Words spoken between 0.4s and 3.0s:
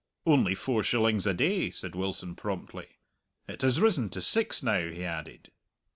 four shillings a day," said Wilson promptly.